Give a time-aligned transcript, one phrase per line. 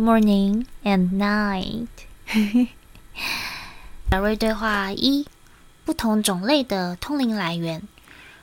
[0.00, 1.86] Morning and night。
[4.10, 5.26] 小瑞对话一：
[5.84, 7.82] 不同种类的通灵来源。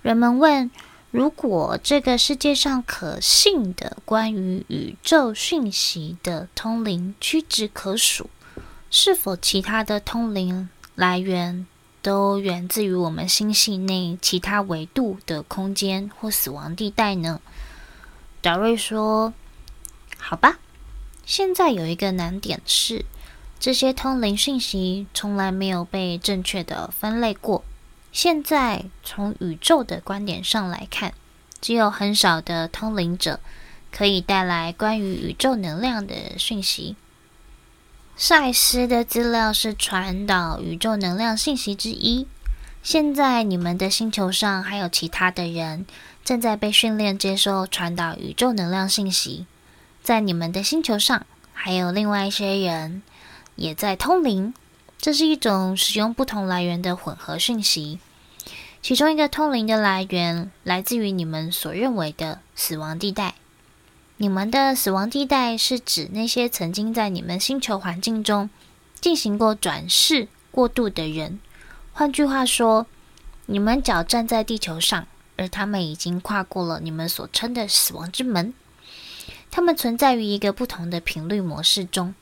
[0.00, 0.70] 人们问：
[1.10, 8.30] 如果这个世界上可信的关于宇宙讯息的通灵屈指可数，
[8.88, 11.66] 是否其他的通灵来源
[12.00, 17.40] 都源自于我们星系内其他维度的空间或死亡地带呢？
[18.40, 19.34] 达瑞说
[20.16, 20.60] ：“好吧，
[21.30, 23.04] 现在有一个难点是，
[23.60, 27.62] 这些通灵讯息从来没有被正确的分类过。
[28.10, 31.14] 现在从宇宙的观点上来看，
[31.60, 33.38] 只有很少的通灵者
[33.92, 36.96] 可以带来关于宇宙能量的讯息。”
[38.18, 42.26] 赛斯的资料是传导宇宙能量信息之一。
[42.82, 45.86] 现在你们的星球上还有其他的人
[46.24, 49.46] 正在被训练接收传导宇宙能量信息。
[50.10, 53.00] 在你们的星球上还有另外一些人
[53.54, 54.52] 也在通灵。
[54.98, 58.00] 这是一种使用不同来源的混合讯息。
[58.82, 63.36] 其中一个通灵的来源来自于你们所认为的死亡地带。
[64.16, 68.50] 你们的死亡地带是指那些曾经在你们星球环境中
[69.00, 71.38] 进行过转世过渡的人。
[71.92, 72.86] 换句话说，
[73.46, 78.52] 你们脚站在地球上，而他们已经跨过了你们所称的死亡之门。
[79.50, 82.14] 他们存在于一个不同的频率模式中。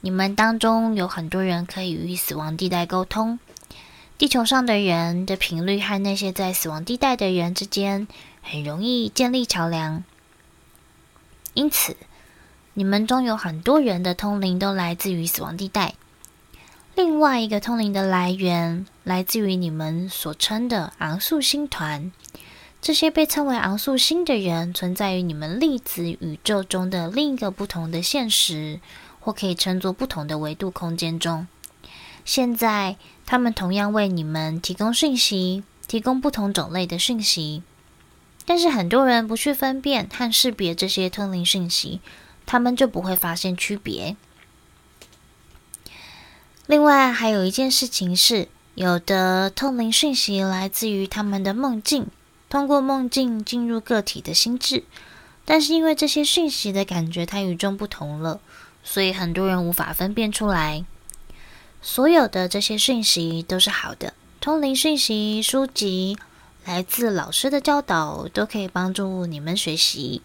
[0.00, 3.38] 你们当中有很多人可以与死亡地带沟通。
[4.16, 8.06] 地球上的人的频率和那些在死亡地带的人之间
[8.42, 10.04] 很容易建立桥梁。
[11.54, 11.96] 因此，
[12.74, 15.94] 你们中有很多人的通灵都来自于死亡地带。
[16.94, 22.12] 另外一个通灵的来源来自于你们所称的昂宿星团。
[22.80, 28.80] 这些被称为昂素星的人存在于你们粒子宇宙中的另一个不同的现实，
[29.20, 31.46] 或可以称作不同的维度空间中。
[32.24, 32.96] 现在，
[33.26, 37.62] 他们同样为你们提供讯息，提供不同种类的讯息。
[38.46, 42.00] 但是很多人不去分辨和识别这些通灵讯息，
[42.46, 44.16] 他们就不会发现区别。
[46.66, 52.06] 另外，还有一件事情是，有的通灵讯息来自于他们的梦境，
[52.48, 54.84] 通过梦境进入个体的心智。
[55.44, 58.40] 但是因为这些讯息的感觉太与众不同了，
[58.84, 60.84] 所以很多人无法分辨出来。
[61.80, 66.18] 所有的这些讯息都是好的，通灵讯息书籍。
[66.64, 70.20] 来自老师的教导都可以帮助你们学习，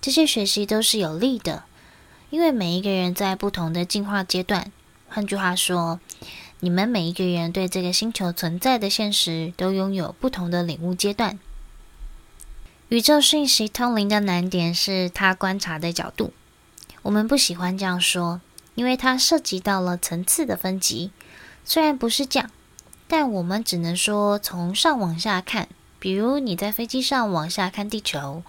[0.00, 1.62] 这些学习都是有利的，
[2.30, 4.72] 因为每一个人在不同的进化阶段。
[5.08, 6.00] 换句话说，
[6.58, 11.38] 你们每一个人对这个星球存在的现实都拥有不同的领悟阶段。
[12.90, 16.34] 宇宙讯息通灵的难点是它观察的角度，
[17.00, 18.42] 我们不喜欢这样说，
[18.74, 21.10] 因为它涉及到了层次的分级。
[21.64, 22.50] 虽然不是这样，
[23.08, 25.68] 但我们只能说从上往下看。
[25.98, 28.42] 比如你在飞机上往下看地球，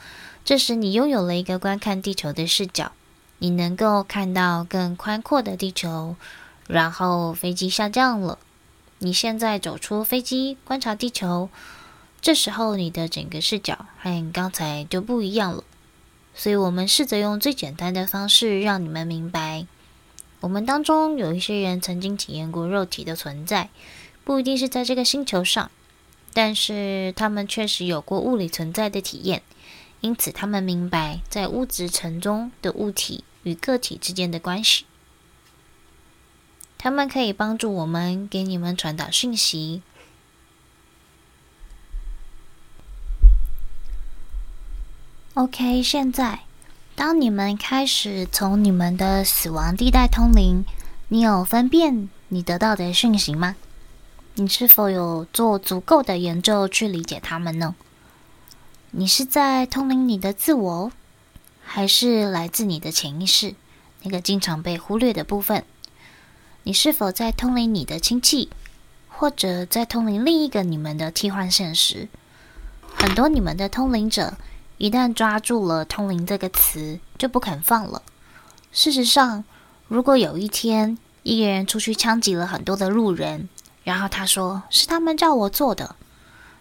[0.44, 2.92] 这时你拥有了一个观看地球的视角，
[3.40, 6.18] 你能够看到更宽阔的地球。
[6.68, 8.38] 然后飞机下降了，
[9.00, 11.50] 你现在走出飞机观察地球，
[12.26, 15.64] 这时候你的整个视角和刚才就不一样了。
[16.34, 19.68] 所以我们试着用最简单的方式让你们明白，
[20.40, 23.70] 我们当中有一些人曾经体验过肉体的存在，
[24.24, 25.70] 不一定是在这个星球上。
[26.34, 29.44] 但是他们确实有过物理存在的体验，
[30.02, 34.88] 因此他们明白在物质层中的物体与个体之间的关系。
[36.80, 39.84] 他们可以帮助我们给你们传达讯息。
[45.36, 46.40] OK，现在
[46.96, 50.64] 当你们开始从你们的死亡地带通灵，
[51.10, 53.58] 你有分辨你得到的讯息吗？
[54.36, 57.76] 你是否有做足够的研究去理解他们呢？
[58.92, 60.94] 你是在通灵你的自我，
[61.62, 63.56] 还是来自你的潜意识，
[64.04, 65.66] 那个经常被忽略的部分？
[66.64, 68.50] 你是否在通灵你的亲戚，
[69.10, 72.08] 或者在通灵另一个你们的替换现实？
[72.96, 74.38] 很多你们的通灵者
[74.78, 78.02] 一旦抓住了“通灵”这个词，就不肯放了。
[78.72, 79.46] 事实上，
[79.88, 83.48] 如果有一天一个人出去枪击了很多的路人，
[83.86, 85.96] 然后他说：“是他们叫我做的，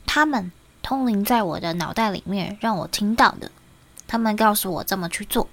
[0.06, 3.50] 他们通灵在我的脑袋里面，让我听到的。
[4.06, 5.48] 他们告诉我这么去做。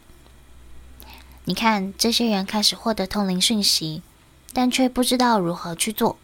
[1.45, 4.03] 你看，这些人开始获得通灵讯息，
[4.53, 6.17] 但却不知道如何去做。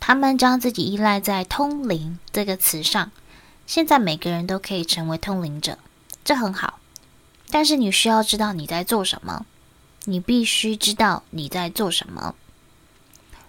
[0.00, 3.12] 他们将自己依赖在‘通灵’这个词上。
[3.66, 5.78] 现在每个人都可以成为通灵者，
[6.24, 6.78] 这很好。
[7.50, 9.46] 但是你需要知道你在做什么。
[10.04, 12.34] 你必须知道你在做什么。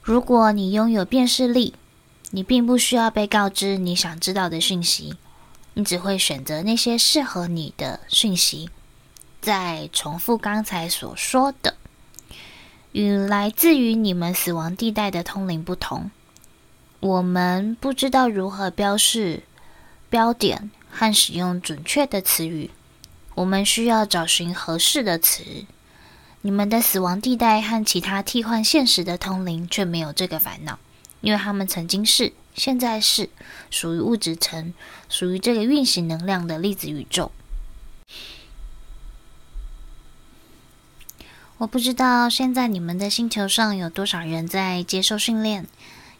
[0.03, 1.73] 如果你拥有辨识力，
[2.29, 5.15] 你并不需要被告知你想知道的讯息，
[5.73, 8.69] 你只会选择那些适合你的讯息。
[9.41, 11.75] 再重复刚才所说的，
[12.91, 16.11] 与来自于你们死亡地带的通灵不同，
[16.99, 19.41] 我们不知道如何标示、
[20.13, 22.69] 标点和使用准确的词语。
[23.33, 25.65] 我们需要找寻合适的词。
[26.43, 30.77] 你们的死亡地带和其他替换现实的通灵却没有这个烦恼，
[31.21, 33.31] 因为他们曾经是、现在是
[33.71, 34.75] 属于物质层、
[35.09, 37.31] 属于这个运行能量的粒子宇宙。
[41.57, 45.65] 我不知道现在你们的星球上有多少人在接受训练。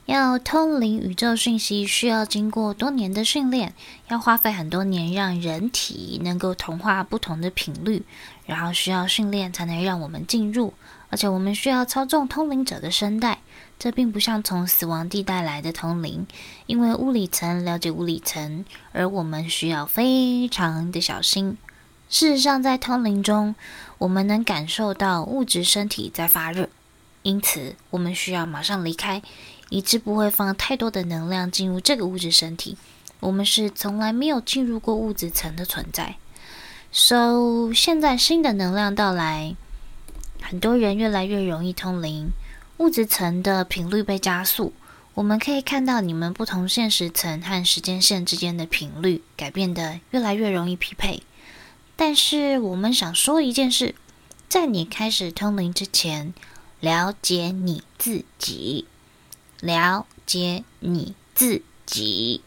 [0.06, 3.74] 要通灵宇宙讯息，需要经过多年的训练，
[4.10, 8.04] 要花费很多年，让人体能够同化不同的频率，
[8.46, 10.74] 然后需要训练才能让我们进入。
[11.10, 13.40] 而且我们需要操纵通灵者的声带，
[13.80, 16.28] 这并不像从死亡地带来的通灵，
[16.66, 21.58] 因为物理层了解物理层，而我们需要非常的小心。
[22.10, 23.56] 事实上，在通灵中，
[24.00, 26.68] 我们能感受到物质身体在发热，
[27.22, 29.22] 因此我们需要马上离开。
[29.74, 32.78] 以致不会放太多的能量进入这个物质身体。
[33.20, 36.18] 我们是从来没有进入过物质层的存在。
[36.92, 39.56] So，现在新的能量到来，
[40.40, 42.30] 很多人越来越容易通灵，
[42.78, 44.74] 物质层的频率被加速。
[45.16, 51.24] 我们可以看到你们不同现实层和时间线之间的频率改变得越来越容易匹配。
[51.96, 53.96] 但是，我们想说一件事：
[54.48, 56.32] 在你开始通灵之前，
[56.80, 58.86] 了解你自己。
[59.64, 62.42] 了解你自己，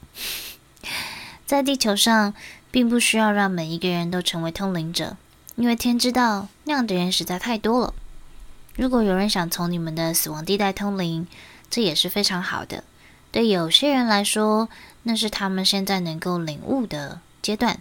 [1.47, 2.35] 在地球上，
[2.71, 5.17] 并不需要让每一个人都成为通灵者，
[5.55, 7.95] 因为天知道那样的人实在太多了。
[8.75, 11.27] 如果有人想从你们的死亡地带通灵，
[11.71, 12.85] 这也是非常好的。
[13.33, 14.69] 对有些人来说，
[15.05, 17.81] 那是他们现在能够领悟的阶段。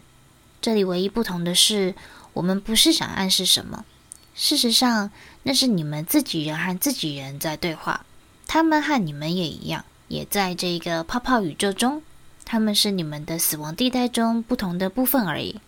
[0.62, 1.94] 这里唯一不同的是，
[2.32, 3.84] 我们不是想暗示什么，
[4.34, 5.12] 事实上，
[5.44, 8.06] 那是你们自己人和自己人在对话。
[8.48, 12.02] 他们和你们也一样，也在这个泡泡宇宙中。
[12.46, 15.60] 他们是你们的死亡地带中不同的部分而已。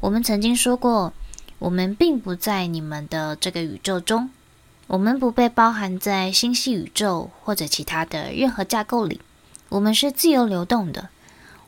[0.00, 1.12] 我们曾经说过，
[1.60, 4.30] 我们并不在你们的这个宇宙中，
[4.88, 9.20] 我们不被包含在星系宇宙或者其他的任何架构里。
[9.68, 11.08] 我们是自由流动的，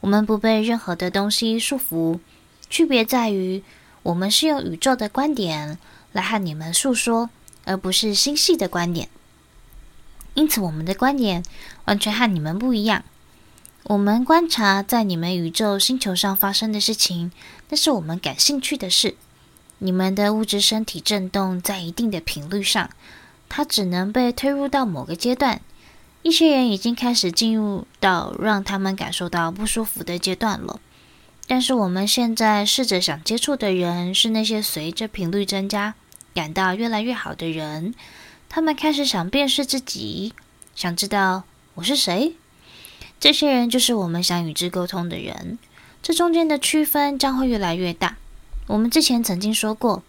[0.00, 2.18] 我们不被任何的东西束缚。
[2.68, 3.62] 区别在于，
[4.02, 5.78] 我们是用宇宙的观点
[6.12, 7.30] 来和你们诉说，
[7.64, 9.08] 而不是星系的观点。
[10.36, 11.42] 因此，我们的观点
[11.86, 13.02] 完全和你们不一样。
[13.84, 17.32] 我们观察在你们宇宙星球上发生的事情，
[17.70, 19.16] 那是我们感兴趣的事。
[19.78, 22.90] 你们的物质身体震动在一定的频率上，
[23.48, 25.60] 它只能被推入到某个阶段。
[26.22, 30.80] 一些人已经开始进入到让他们感受到不舒服的阶段了。
[31.46, 35.94] 但是，我们现在试着想接触的人，是那些随着频率增加，
[36.34, 37.94] 感到越来越好的人。
[38.48, 40.32] 他们开始想辨识自己，
[40.74, 41.44] 想知道
[41.74, 42.34] 我是谁。
[43.20, 45.58] 这些人就是我们想与之沟通的人。
[46.02, 48.16] 这中间的区分将会越来越大。
[48.66, 50.02] 我们之前曾经说过，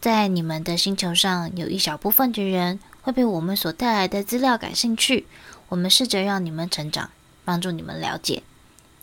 [0.00, 5.26] 在你们的星球上有一小部分的人会被我们所带来的资料感兴趣。
[5.68, 7.10] 我们试着让你们成长，
[7.44, 8.42] 帮助你们了解。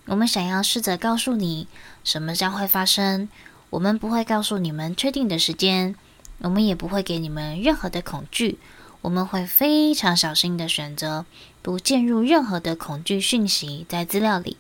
[0.05, 1.67] 我们想要试着告诉你
[2.03, 3.29] 什么将会发生。
[3.69, 5.96] 我们不会告诉你们确定的时间。
[6.39, 8.57] 我们也不会给你们任何的恐惧，
[9.03, 11.25] 我们会非常小心地选择
[11.62, 14.55] 不进入任何的恐惧讯息在资料里。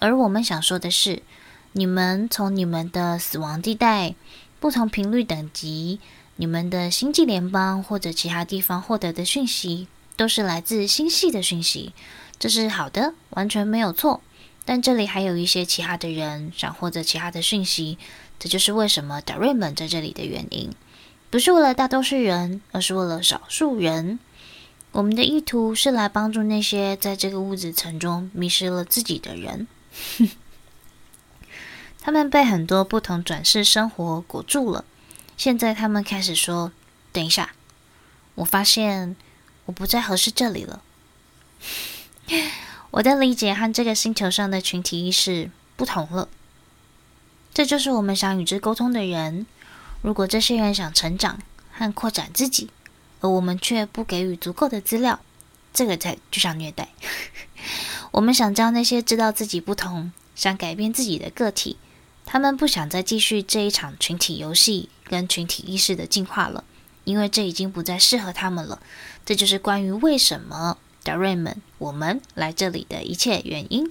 [0.00, 1.22] 而我们想说的是，
[1.72, 4.14] 你们从你们的死亡地带、
[4.60, 5.98] 不同频率等级、
[6.36, 11.94] 你们的星际联邦或者其他地方获得的讯息，都是来自星系的讯息，
[12.38, 14.20] 这是好的，完全没有错。
[14.66, 17.96] 但这里还有一些其他的人想获得其他的讯息，
[18.38, 20.70] 这就是为什么达瑞们在这里的原因。
[21.34, 24.20] 不是为了大多数人，而是为了少数人。
[24.92, 29.66] 我们的意图是来帮助那些在这个物质层中迷失了自己的人。
[32.00, 34.84] 他们被很多不同转世生活裹住了。
[35.36, 36.70] 现在他们开始说
[37.10, 37.50] ：“等一下，
[38.36, 39.16] 我发现
[39.64, 40.82] 我不再合适这里了。
[42.92, 46.28] ”我的理解和这个星球上的群体意识不同了。
[47.52, 49.46] 这就是我们想与之沟通的人。
[50.04, 51.38] 如果这些人想成长
[51.72, 52.68] 和扩展自己，
[53.20, 55.18] 而我们却不给予足够的资料，
[55.72, 56.90] 这个才就像虐待。
[58.12, 61.78] 我们想将那些知道自己不同、想改变自己的个体，
[62.26, 66.64] 他们不想再继续这一场群体游戏跟群体意识的进化了，
[67.04, 68.82] 因为这已经不再适合他们了。
[69.24, 73.90] 这就是关于为什么达瑞们我们来这里的一切原因。